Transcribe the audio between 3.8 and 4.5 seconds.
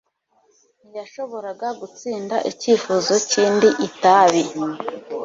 itabi.